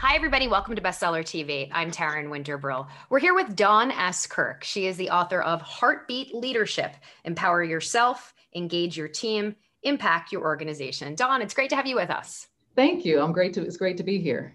[0.00, 0.46] Hi, everybody.
[0.46, 1.70] Welcome to Bestseller TV.
[1.72, 2.86] I'm Taryn Winterbrill.
[3.08, 4.26] We're here with Dawn S.
[4.26, 4.62] Kirk.
[4.62, 11.14] She is the author of Heartbeat Leadership Empower Yourself, Engage Your Team, Impact Your Organization.
[11.14, 12.48] Dawn, it's great to have you with us.
[12.74, 13.20] Thank you.
[13.20, 14.54] I'm great to, it's great to be here.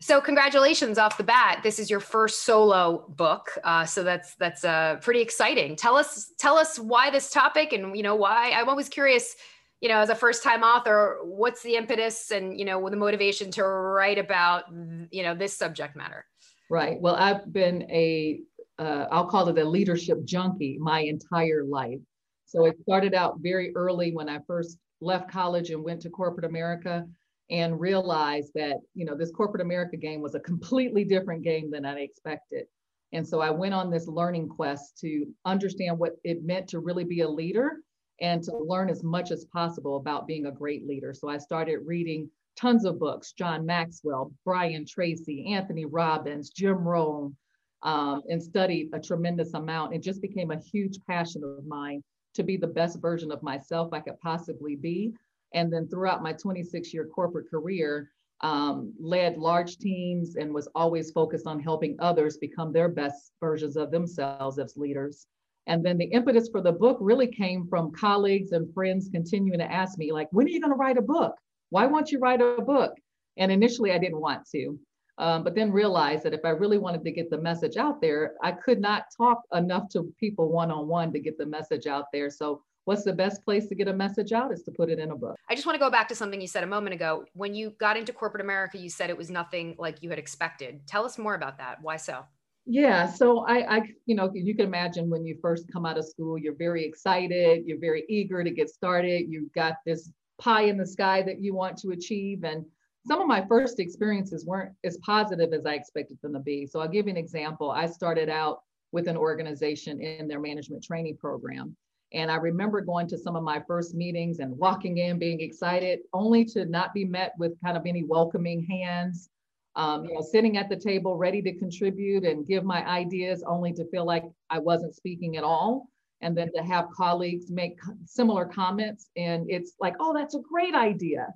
[0.00, 1.60] So, congratulations off the bat.
[1.62, 5.76] This is your first solo book, uh, so that's that's uh, pretty exciting.
[5.76, 8.50] Tell us tell us why this topic, and you know why.
[8.50, 9.36] I'm always curious
[9.84, 13.50] you know, as a first time author, what's the impetus and, you know, the motivation
[13.50, 14.64] to write about,
[15.10, 16.24] you know, this subject matter?
[16.70, 16.98] Right.
[16.98, 18.40] Well, I've been a,
[18.78, 21.98] uh, call it a leadership junkie my entire life.
[22.46, 26.46] So it started out very early when I first left college and went to corporate
[26.46, 27.04] America
[27.50, 31.84] and realized that, you know, this corporate America game was a completely different game than
[31.84, 32.64] I expected.
[33.12, 37.04] And so I went on this learning quest to understand what it meant to really
[37.04, 37.80] be a leader
[38.20, 41.12] and to learn as much as possible about being a great leader.
[41.14, 47.36] So I started reading tons of books John Maxwell, Brian Tracy, Anthony Robbins, Jim Rohn,
[47.82, 49.94] um, and studied a tremendous amount.
[49.94, 52.02] It just became a huge passion of mine
[52.34, 55.14] to be the best version of myself I could possibly be.
[55.52, 58.10] And then throughout my 26 year corporate career,
[58.40, 63.76] um, led large teams and was always focused on helping others become their best versions
[63.76, 65.26] of themselves as leaders.
[65.66, 69.72] And then the impetus for the book really came from colleagues and friends continuing to
[69.72, 71.34] ask me, like, when are you going to write a book?
[71.70, 72.92] Why won't you write a book?
[73.36, 74.78] And initially, I didn't want to,
[75.18, 78.34] um, but then realized that if I really wanted to get the message out there,
[78.42, 82.06] I could not talk enough to people one on one to get the message out
[82.12, 82.30] there.
[82.30, 85.10] So, what's the best place to get a message out is to put it in
[85.10, 85.36] a book.
[85.48, 87.24] I just want to go back to something you said a moment ago.
[87.32, 90.86] When you got into corporate America, you said it was nothing like you had expected.
[90.86, 91.78] Tell us more about that.
[91.80, 92.24] Why so?
[92.66, 96.06] Yeah, so I, I, you know, you can imagine when you first come out of
[96.06, 99.26] school, you're very excited, you're very eager to get started.
[99.28, 102.42] You've got this pie in the sky that you want to achieve.
[102.44, 102.64] And
[103.06, 106.66] some of my first experiences weren't as positive as I expected them to be.
[106.66, 107.70] So I'll give you an example.
[107.70, 108.60] I started out
[108.92, 111.76] with an organization in their management training program.
[112.14, 115.98] And I remember going to some of my first meetings and walking in being excited,
[116.14, 119.28] only to not be met with kind of any welcoming hands
[119.76, 123.72] um, you know, sitting at the table ready to contribute and give my ideas only
[123.72, 125.88] to feel like I wasn't speaking at all.
[126.20, 130.74] And then to have colleagues make similar comments and it's like, oh, that's a great
[130.74, 131.26] idea.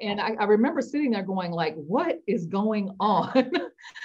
[0.00, 3.50] And I, I remember sitting there going like, what is going on?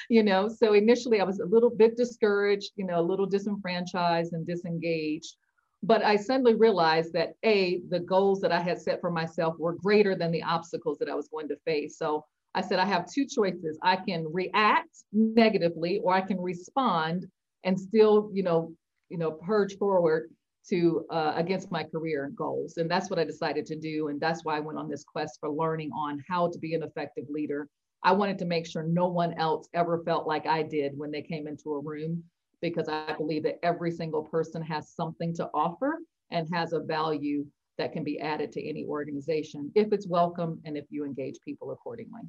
[0.10, 4.34] you know, so initially I was a little bit discouraged, you know, a little disenfranchised
[4.34, 5.36] and disengaged.
[5.84, 9.74] But I suddenly realized that A, the goals that I had set for myself were
[9.74, 11.98] greater than the obstacles that I was going to face.
[11.98, 13.78] So I said, I have two choices.
[13.82, 17.26] I can react negatively or I can respond
[17.64, 18.74] and still, you know,
[19.10, 20.30] you know, purge forward
[20.70, 22.78] to uh, against my career goals.
[22.78, 24.08] And that's what I decided to do.
[24.08, 26.84] And that's why I went on this quest for learning on how to be an
[26.84, 27.68] effective leader.
[28.04, 31.22] I wanted to make sure no one else ever felt like I did when they
[31.22, 32.24] came into a room,
[32.62, 36.00] because I believe that every single person has something to offer
[36.32, 37.46] and has a value
[37.78, 41.72] that can be added to any organization if it's welcome and if you engage people
[41.72, 42.22] accordingly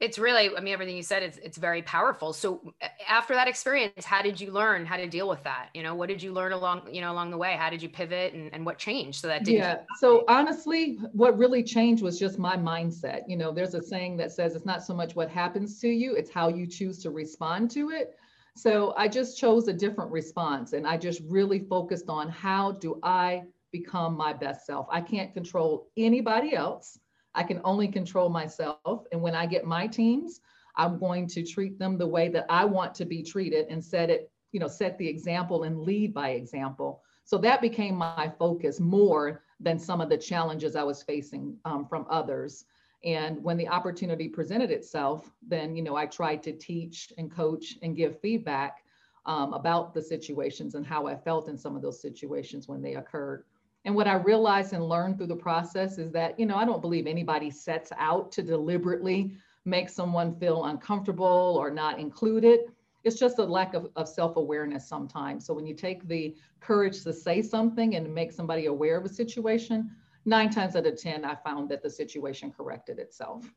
[0.00, 2.32] it's really i mean everything you said it's, it's very powerful.
[2.32, 2.72] So
[3.08, 5.68] after that experience how did you learn how to deal with that?
[5.74, 7.52] You know what did you learn along you know along the way?
[7.52, 9.78] How did you pivot and, and what changed so that didn't yeah.
[9.98, 13.22] so honestly what really changed was just my mindset.
[13.28, 16.14] You know there's a saying that says it's not so much what happens to you
[16.14, 18.16] it's how you choose to respond to it.
[18.56, 22.98] So i just chose a different response and i just really focused on how do
[23.02, 23.42] i
[23.72, 24.86] become my best self?
[24.90, 26.98] I can't control anybody else
[27.34, 29.06] I can only control myself.
[29.12, 30.40] And when I get my teams,
[30.76, 34.10] I'm going to treat them the way that I want to be treated and set
[34.10, 37.02] it, you know, set the example and lead by example.
[37.24, 41.86] So that became my focus more than some of the challenges I was facing um,
[41.86, 42.64] from others.
[43.04, 47.78] And when the opportunity presented itself, then, you know, I tried to teach and coach
[47.82, 48.82] and give feedback.
[49.26, 52.94] um, about the situations and how I felt in some of those situations when they
[52.94, 53.44] occurred.
[53.84, 56.82] And what I realized and learned through the process is that, you know, I don't
[56.82, 62.60] believe anybody sets out to deliberately make someone feel uncomfortable or not included.
[63.04, 65.46] It's just a lack of, of self awareness sometimes.
[65.46, 69.08] So when you take the courage to say something and make somebody aware of a
[69.08, 69.90] situation,
[70.26, 73.50] nine times out of 10, I found that the situation corrected itself.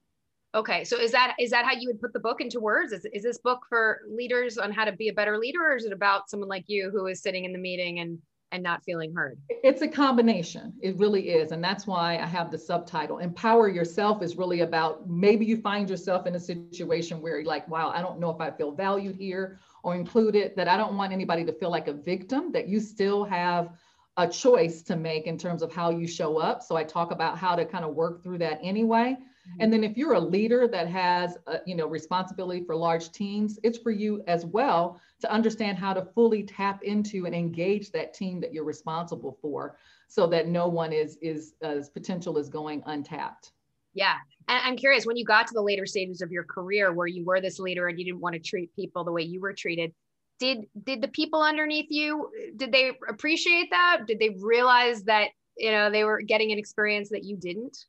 [0.55, 2.93] Okay, so is that is that how you would put the book into words?
[2.93, 5.85] Is, is this book for leaders on how to be a better leader, or is
[5.85, 8.19] it about someone like you who is sitting in the meeting and
[8.53, 9.38] and not feeling heard?
[9.50, 10.73] It's a combination.
[10.81, 11.51] It really is.
[11.51, 13.17] And that's why I have the subtitle.
[13.17, 17.67] Empower yourself is really about maybe you find yourself in a situation where you're like,
[17.67, 21.11] wow, I don't know if I feel valued here or included, that I don't want
[21.11, 23.71] anybody to feel like a victim, that you still have
[24.18, 26.62] a choice to make in terms of how you show up.
[26.62, 29.18] So I talk about how to kind of work through that anyway.
[29.18, 29.62] Mm-hmm.
[29.62, 33.60] And then if you're a leader that has, a, you know, responsibility for large teams,
[33.63, 38.13] it's for you as well to understand how to fully tap into and engage that
[38.13, 39.77] team that you're responsible for
[40.07, 43.51] so that no one is is as potential is going untapped.
[43.94, 44.15] Yeah.
[44.48, 47.24] And I'm curious when you got to the later stages of your career where you
[47.25, 49.94] were this leader and you didn't want to treat people the way you were treated,
[50.39, 54.01] did did the people underneath you did they appreciate that?
[54.07, 57.85] Did they realize that, you know, they were getting an experience that you didn't?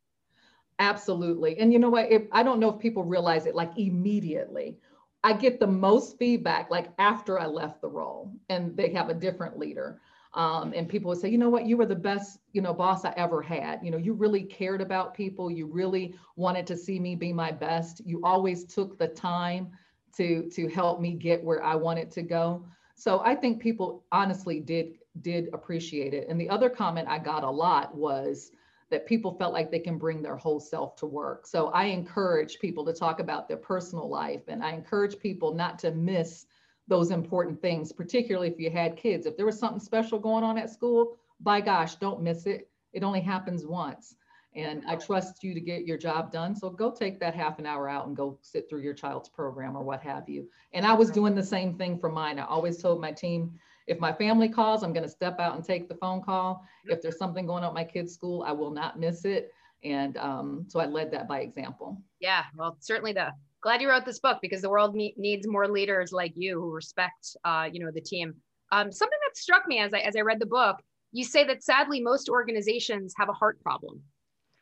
[0.78, 1.58] Absolutely.
[1.58, 2.10] And you know what?
[2.10, 4.78] If, I don't know if people realize it like immediately.
[5.22, 9.14] I get the most feedback like after I left the role and they have a
[9.14, 10.00] different leader.
[10.34, 13.04] Um, and people would say, you know what, you were the best, you know, boss
[13.04, 13.78] I ever had.
[13.84, 15.48] You know, you really cared about people.
[15.50, 18.02] You really wanted to see me be my best.
[18.04, 19.70] You always took the time
[20.16, 22.64] to to help me get where I wanted to go.
[22.96, 26.28] So I think people honestly did did appreciate it.
[26.28, 28.50] And the other comment I got a lot was,
[28.90, 31.46] that people felt like they can bring their whole self to work.
[31.46, 35.78] So I encourage people to talk about their personal life and I encourage people not
[35.80, 36.46] to miss
[36.86, 39.26] those important things, particularly if you had kids.
[39.26, 42.68] If there was something special going on at school, by gosh, don't miss it.
[42.92, 44.14] It only happens once.
[44.54, 46.54] And I trust you to get your job done.
[46.54, 49.76] So go take that half an hour out and go sit through your child's program
[49.76, 50.48] or what have you.
[50.72, 52.38] And I was doing the same thing for mine.
[52.38, 55.64] I always told my team, if my family calls, I'm going to step out and
[55.64, 56.64] take the phone call.
[56.86, 59.52] If there's something going on at my kid's school, I will not miss it.
[59.82, 62.00] And um, so I led that by example.
[62.20, 65.68] Yeah, well, certainly the glad you wrote this book because the world me- needs more
[65.68, 68.34] leaders like you who respect, uh, you know, the team.
[68.72, 70.76] Um, something that struck me as I as I read the book,
[71.12, 74.02] you say that sadly most organizations have a heart problem.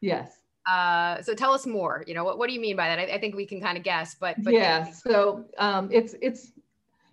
[0.02, 0.32] Yes.
[0.70, 2.04] Uh, so tell us more.
[2.06, 2.99] You know, what, what do you mean by that?
[2.99, 4.90] I, I think we can kind of guess, but, but yeah.
[4.93, 6.52] So um, it's it's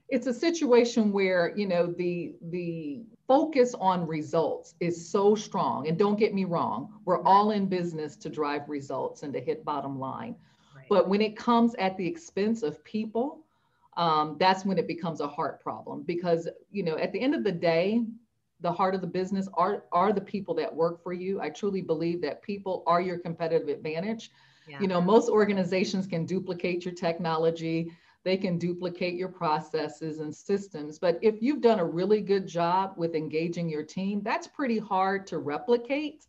[0.10, 5.98] it's a situation where you know the the focus on results is so strong and
[5.98, 10.00] don't get me wrong we're all in business to drive results and to hit bottom
[10.00, 10.36] line
[10.76, 10.88] right.
[10.90, 13.46] but when it comes at the expense of people
[13.98, 17.44] um, that's when it becomes a heart problem because you know at the end of
[17.44, 18.04] the day
[18.62, 21.82] the heart of the business are are the people that work for you i truly
[21.82, 24.32] believe that people are your competitive advantage
[24.68, 24.80] yeah.
[24.80, 27.92] you know most organizations can duplicate your technology
[28.24, 31.00] they can duplicate your processes and systems.
[31.00, 35.26] But if you've done a really good job with engaging your team, that's pretty hard
[35.28, 36.28] to replicate.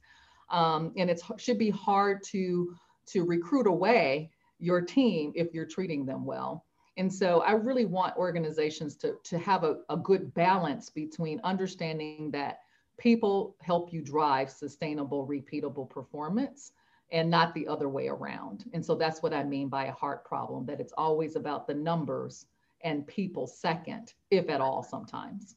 [0.51, 2.75] Um, and it should be hard to,
[3.07, 6.65] to recruit away your team if you're treating them well.
[7.01, 12.31] And so I really want organizations to, to have a, a good balance between understanding
[12.33, 12.59] that
[12.99, 16.73] people help you drive sustainable, repeatable performance
[17.11, 18.67] and not the other way around.
[18.75, 21.73] And so that's what I mean by a heart problem, that it's always about the
[21.73, 22.45] numbers
[22.85, 25.57] and people second, if at all, sometimes.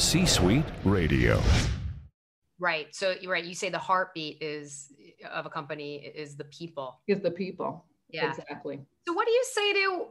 [0.00, 1.42] C Suite Radio.
[2.58, 2.94] Right.
[2.94, 3.44] So you're right.
[3.44, 4.90] You say the heartbeat is
[5.30, 7.00] of a company is the people.
[7.06, 7.84] Is the people.
[8.08, 8.30] Yeah.
[8.30, 8.80] Exactly.
[9.06, 10.06] So what do you say to,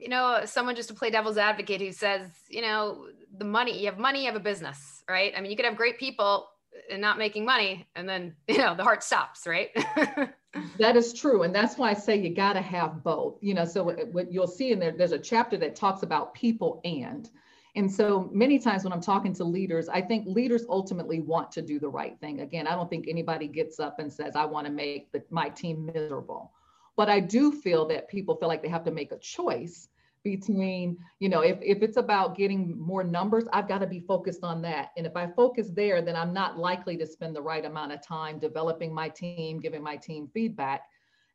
[0.00, 3.86] you know, someone just to play devil's advocate who says, you know, the money, you
[3.86, 5.32] have money, you have a business, right?
[5.36, 6.46] I mean, you could have great people
[6.88, 9.70] and not making money and then, you know, the heart stops, right?
[10.78, 11.42] that is true.
[11.42, 14.32] And that's why I say you got to have both, you know, so what, what
[14.32, 17.28] you'll see in there, there's a chapter that talks about people and,
[17.76, 21.62] and so many times when I'm talking to leaders, I think leaders ultimately want to
[21.62, 22.40] do the right thing.
[22.40, 25.50] Again, I don't think anybody gets up and says, I want to make the, my
[25.50, 26.52] team miserable.
[26.96, 29.88] But I do feel that people feel like they have to make a choice
[30.24, 34.42] between, you know, if, if it's about getting more numbers, I've got to be focused
[34.42, 34.92] on that.
[34.96, 38.02] And if I focus there, then I'm not likely to spend the right amount of
[38.02, 40.84] time developing my team, giving my team feedback.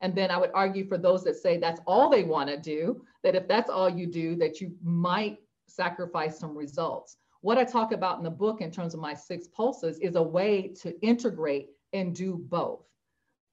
[0.01, 3.05] And then I would argue for those that say that's all they want to do,
[3.24, 5.38] that if that's all you do, that you might
[5.75, 7.18] sacrifice some results.
[7.42, 10.22] What I talk about in the book in terms of my six pulses is a
[10.22, 12.84] way to integrate and do both.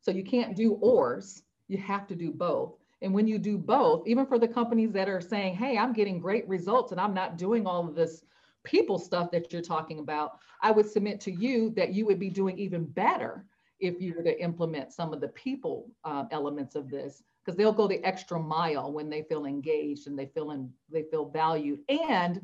[0.01, 2.75] So you can't do ors, you have to do both.
[3.01, 6.19] And when you do both, even for the companies that are saying, hey, I'm getting
[6.19, 8.25] great results and I'm not doing all of this
[8.65, 12.31] people stuff that you're talking about, I would submit to you that you would be
[12.31, 13.45] doing even better
[13.81, 17.73] if you were to implement some of the people uh, elements of this because they'll
[17.73, 21.81] go the extra mile when they feel engaged and they feel in, they feel valued
[21.89, 22.43] and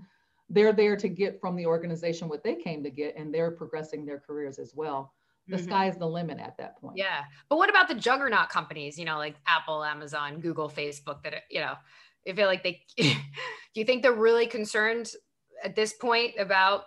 [0.48, 4.06] they're there to get from the organization what they came to get and they're progressing
[4.06, 5.12] their careers as well
[5.46, 5.66] the mm-hmm.
[5.66, 6.96] sky is the limit at that point.
[6.96, 7.24] Yeah.
[7.50, 11.60] But what about the juggernaut companies, you know, like Apple, Amazon, Google, Facebook that, you
[11.60, 11.74] know,
[12.26, 13.10] I feel like they, do
[13.74, 15.10] you think they're really concerned
[15.62, 16.84] at this point about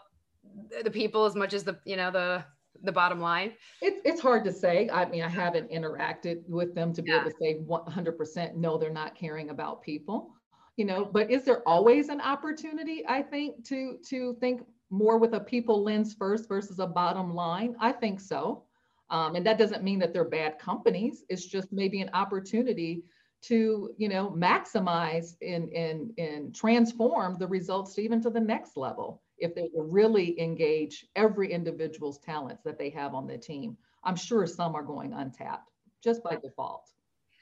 [0.83, 2.43] the people as much as the, you know, the,
[2.83, 3.53] the bottom line?
[3.81, 4.89] It's, it's hard to say.
[4.91, 7.21] I mean, I haven't interacted with them to be yeah.
[7.21, 10.31] able to say 100% no, they're not caring about people,
[10.75, 15.33] you know, but is there always an opportunity, I think, to, to think more with
[15.33, 17.75] a people lens first versus a bottom line?
[17.79, 18.63] I think so.
[19.09, 21.23] Um, and that doesn't mean that they're bad companies.
[21.29, 23.03] It's just maybe an opportunity
[23.43, 29.21] to, you know, maximize and, and, and transform the results even to the next level
[29.37, 33.77] if they really engage every individual's talents that they have on the team.
[34.03, 35.71] I'm sure some are going untapped
[36.03, 36.89] just by default.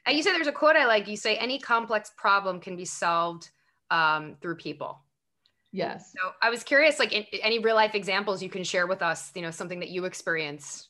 [0.06, 1.08] And you said there's a quote I like.
[1.08, 3.50] You say any complex problem can be solved
[3.90, 5.00] um, through people.
[5.72, 6.12] Yes.
[6.12, 9.30] So I was curious, like in, any real life examples you can share with us,
[9.34, 10.88] you know, something that you experienced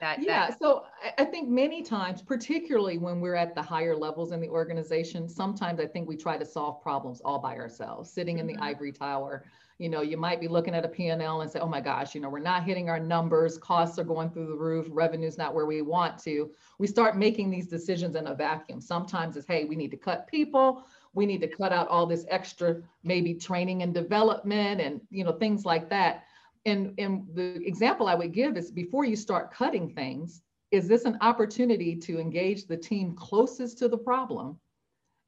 [0.00, 0.22] that.
[0.22, 0.48] Yeah.
[0.48, 0.58] That...
[0.58, 0.84] So
[1.16, 5.80] I think many times, particularly when we're at the higher levels in the organization, sometimes
[5.80, 8.40] I think we try to solve problems all by ourselves, sitting mm-hmm.
[8.40, 8.64] in the mm-hmm.
[8.64, 9.44] ivory tower.
[9.78, 12.20] You know, you might be looking at a P&L and say, oh my gosh, you
[12.20, 15.66] know, we're not hitting our numbers, costs are going through the roof, revenue's not where
[15.66, 16.50] we want to.
[16.78, 18.80] We start making these decisions in a vacuum.
[18.80, 20.84] Sometimes it's, hey, we need to cut people.
[21.12, 25.32] We need to cut out all this extra maybe training and development and you know
[25.32, 26.24] things like that.
[26.66, 30.42] And and the example i would give is before you start cutting things
[30.72, 34.58] is this an opportunity to engage the team closest to the problem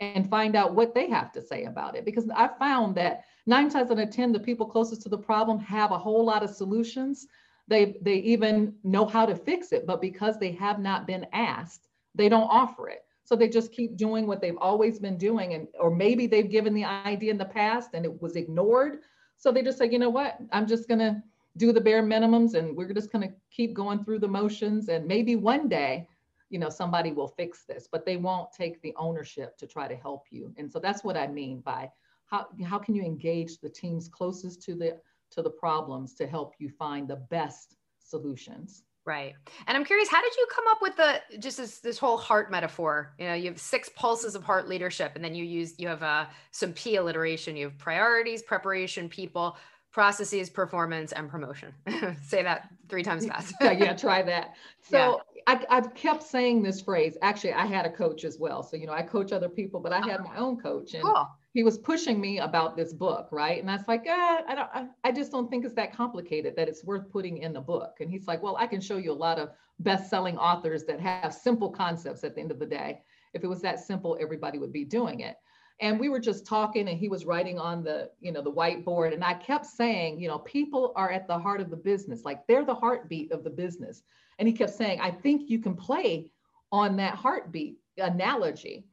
[0.01, 2.05] and find out what they have to say about it?
[2.05, 5.59] Because i found that nine times out of ten the people closest to the problem
[5.59, 7.27] have a whole lot of solutions
[7.67, 11.89] they they even know how to fix it but because they have not been asked
[12.15, 15.53] they don't offer it so they just keep doing what they've always been doing.
[15.53, 19.01] And, or maybe they've given the idea in the past and it was ignored.
[19.37, 21.23] So they just say, you know what, I'm just going to
[21.59, 24.89] do the bare minimums and we're just going to keep going through the motions.
[24.89, 26.09] And maybe one day,
[26.49, 29.95] you know, somebody will fix this, but they won't take the ownership to try to
[29.95, 30.55] help you.
[30.57, 31.91] And so that's what I mean by
[32.29, 34.99] how, how can you engage the teams closest to the,
[35.31, 37.77] to the problems to help you find the best
[38.09, 38.85] solutions.
[39.05, 39.35] Right.
[39.67, 42.51] And I'm curious, how did you come up with the just this this whole heart
[42.51, 43.15] metaphor?
[43.19, 46.03] You know, you have six pulses of heart leadership, and then you use you have
[46.03, 47.57] uh, some P alliteration.
[47.57, 49.57] You have priorities, preparation, people,
[49.93, 51.73] processes, performance, and promotion.
[52.23, 53.55] Say that three times fast.
[53.63, 54.55] yeah, yeah, try that.
[54.83, 55.43] So yeah.
[55.71, 57.17] I, I've kept saying this phrase.
[57.21, 58.63] Actually, I had a coach as well.
[58.63, 61.29] So you know, I coach other people, but I had my own coach, and cool
[61.59, 63.61] he was pushing me about this book, right?
[63.61, 66.55] And I was like, ah, I don't, I, I just don't think it's that complicated
[66.55, 67.97] that it's worth putting in the book.
[67.99, 69.51] And he's like, well, I can show you a lot of
[69.81, 73.01] best-selling authors that have simple concepts at the end of the day.
[73.35, 75.35] If it was that simple, everybody would be doing it.
[75.81, 79.13] And we were just talking and he was writing on the, you know, the whiteboard.
[79.13, 82.47] And I kept saying, you know, people are at the heart of the business, like
[82.47, 84.05] they're the heartbeat of the business.
[84.39, 86.31] And he kept saying, I think you can play
[86.71, 88.85] on that heartbeat analogy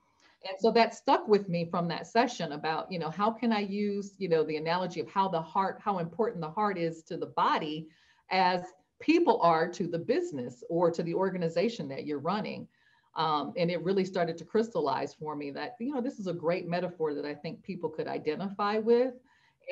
[0.46, 3.60] and so that stuck with me from that session about you know how can i
[3.60, 7.18] use you know the analogy of how the heart how important the heart is to
[7.18, 7.88] the body
[8.32, 8.64] as
[9.00, 12.68] people are to the business or to the organization that you're running.
[13.16, 16.34] Um, and it really started to crystallize for me that you know this is a
[16.34, 19.14] great metaphor that i think people could identify with.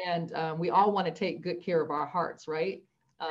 [0.07, 2.81] And um, we all want to take good care of our hearts right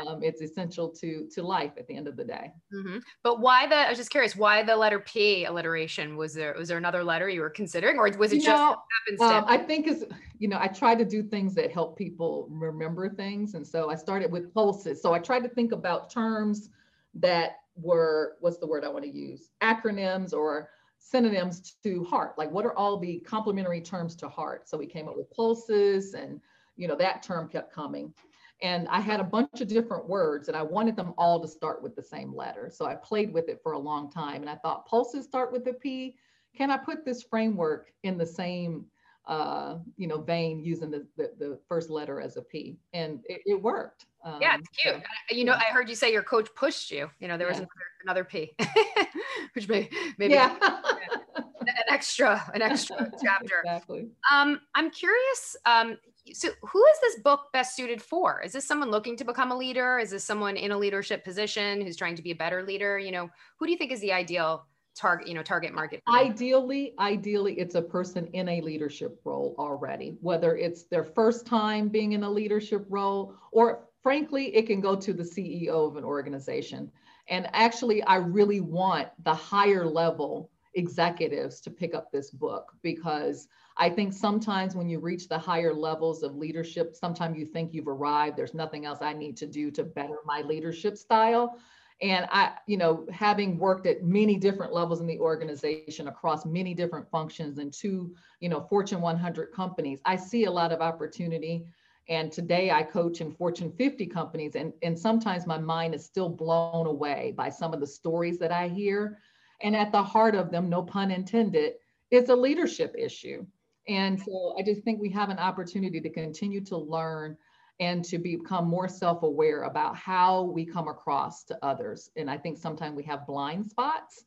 [0.06, 2.52] um, it's essential to to life at the end of the day.
[2.72, 2.98] Mm-hmm.
[3.22, 3.74] But why the?
[3.74, 4.36] I was just curious.
[4.36, 6.16] Why the letter P alliteration?
[6.16, 9.26] Was there was there another letter you were considering, or was it you just know,
[9.26, 10.04] um, I think is
[10.38, 13.94] you know I try to do things that help people remember things, and so I
[13.94, 15.02] started with pulses.
[15.02, 16.70] So I tried to think about terms
[17.14, 19.50] that were what's the word I want to use?
[19.62, 22.38] Acronyms or synonyms to heart.
[22.38, 24.68] Like what are all the complementary terms to heart?
[24.68, 26.40] So we came up with pulses, and
[26.76, 28.12] you know that term kept coming.
[28.62, 31.82] And I had a bunch of different words and I wanted them all to start
[31.82, 32.70] with the same letter.
[32.72, 34.40] So I played with it for a long time.
[34.40, 36.16] And I thought pulses start with a P.
[36.56, 38.86] Can I put this framework in the same
[39.26, 43.40] uh, you know, vein using the, the, the, first letter as a P and it,
[43.46, 44.06] it worked.
[44.24, 44.96] Um, yeah, it's cute.
[44.96, 47.58] So, you know, I heard you say your coach pushed you, you know, there was
[47.58, 47.70] another,
[48.02, 48.52] another P,
[49.54, 49.88] which may,
[50.18, 50.56] maybe yeah.
[51.36, 53.60] an extra, an extra chapter.
[53.64, 54.08] Exactly.
[54.32, 55.56] Um, I'm curious.
[55.66, 55.98] Um,
[56.32, 58.40] so who is this book best suited for?
[58.42, 59.98] Is this someone looking to become a leader?
[59.98, 62.98] Is this someone in a leadership position who's trying to be a better leader?
[62.98, 66.92] You know, who do you think is the ideal target you know target market ideally
[66.98, 72.12] ideally it's a person in a leadership role already whether it's their first time being
[72.12, 76.92] in a leadership role or frankly it can go to the ceo of an organization
[77.28, 83.48] and actually i really want the higher level executives to pick up this book because
[83.76, 87.88] i think sometimes when you reach the higher levels of leadership sometimes you think you've
[87.88, 91.58] arrived there's nothing else i need to do to better my leadership style
[92.02, 96.74] and I, you know, having worked at many different levels in the organization across many
[96.74, 101.64] different functions and two, you know, Fortune 100 companies, I see a lot of opportunity.
[102.08, 106.28] And today I coach in Fortune 50 companies, and, and sometimes my mind is still
[106.28, 109.18] blown away by some of the stories that I hear.
[109.62, 111.74] And at the heart of them, no pun intended,
[112.10, 113.46] it's a leadership issue.
[113.88, 117.36] And so I just think we have an opportunity to continue to learn
[117.80, 122.10] and to become more self-aware about how we come across to others.
[122.16, 124.24] And I think sometimes we have blind spots.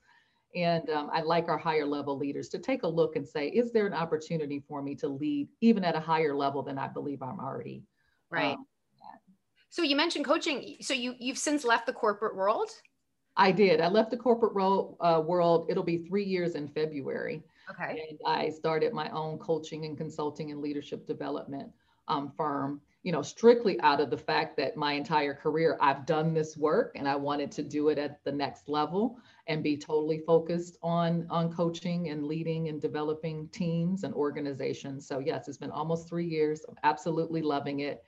[0.56, 3.72] And um, I'd like our higher level leaders to take a look and say, is
[3.72, 7.22] there an opportunity for me to lead even at a higher level than I believe
[7.22, 7.84] I'm already?
[8.30, 8.54] Right.
[8.54, 8.65] Um,
[9.70, 10.77] so you mentioned coaching.
[10.80, 12.70] So you you've since left the corporate world.
[13.38, 13.82] I did.
[13.82, 15.68] I left the corporate role, uh, world.
[15.70, 17.44] It'll be three years in February.
[17.70, 18.08] Okay.
[18.10, 21.72] And I started my own coaching and consulting and leadership development
[22.08, 26.34] um, firm you know, strictly out of the fact that my entire career I've done
[26.34, 30.24] this work and I wanted to do it at the next level and be totally
[30.25, 35.08] focused on on coaching and leading and developing teams and organizations.
[35.08, 36.65] So yes, it's been almost three years.
[36.68, 38.04] I'm absolutely loving it.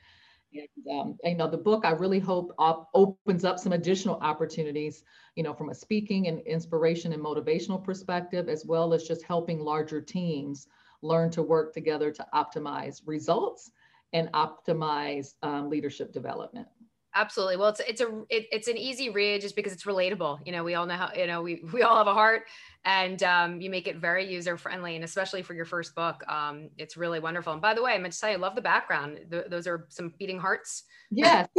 [0.53, 5.03] And um, you know, the book I really hope op- opens up some additional opportunities,
[5.35, 9.59] you know, from a speaking and inspiration and motivational perspective, as well as just helping
[9.59, 10.67] larger teams
[11.01, 13.71] learn to work together to optimize results
[14.13, 16.67] and optimize um, leadership development
[17.15, 17.57] absolutely.
[17.57, 20.39] Well it's it's a it, it's an easy read just because it's relatable.
[20.45, 22.43] You know we all know how you know we we all have a heart
[22.85, 26.69] and um, you make it very user friendly and especially for your first book um,
[26.77, 27.53] it's really wonderful.
[27.53, 29.19] And by the way i meant to say i love the background.
[29.29, 30.83] Th- those are some beating hearts.
[31.11, 31.47] Yes.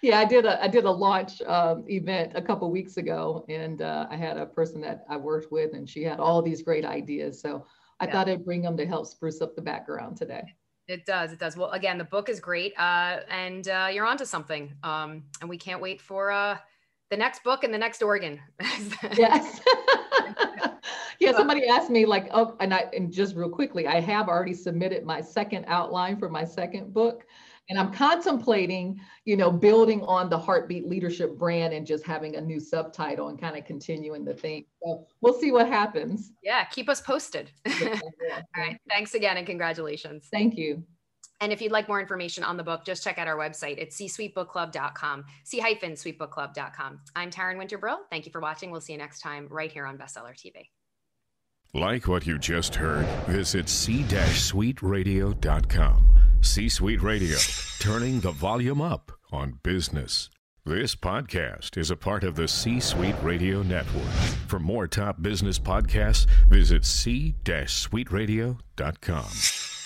[0.00, 3.82] Yeah i did a i did a launch um, event a couple weeks ago and
[3.82, 6.84] uh, i had a person that i worked with and she had all these great
[6.84, 7.40] ideas.
[7.40, 7.66] So
[8.00, 8.12] I yeah.
[8.12, 10.54] thought I'd bring them to help spruce up the background today.
[10.88, 11.32] It does.
[11.32, 11.54] It does.
[11.54, 14.72] Well, again, the book is great, uh, and uh, you're onto something.
[14.82, 16.56] Um, and we can't wait for uh,
[17.10, 18.40] the next book and the next organ.
[19.14, 19.60] yes.
[21.20, 21.32] yeah.
[21.32, 25.04] Somebody asked me like, oh, and I and just real quickly, I have already submitted
[25.04, 27.26] my second outline for my second book.
[27.68, 32.40] And I'm contemplating, you know, building on the Heartbeat Leadership brand and just having a
[32.40, 34.64] new subtitle and kind of continuing the thing.
[34.82, 36.32] So we'll see what happens.
[36.42, 37.50] Yeah, keep us posted.
[37.66, 37.72] All
[38.56, 38.78] right.
[38.88, 40.28] Thanks again and congratulations.
[40.32, 40.82] Thank you.
[41.40, 43.92] And if you'd like more information on the book, just check out our website at
[43.92, 47.00] c-suitebookclub.com, c-sweetbookclub.com.
[47.14, 47.98] I'm Taryn Winterbrill.
[48.10, 48.72] Thank you for watching.
[48.72, 50.70] We'll see you next time right here on Bestseller TV.
[51.74, 56.27] Like what you just heard, visit c-suiteradio.com.
[56.40, 57.36] C Suite Radio,
[57.78, 60.30] turning the volume up on business.
[60.64, 64.10] This podcast is a part of the C Suite Radio Network.
[64.46, 69.77] For more top business podcasts, visit c-suiteradio.com.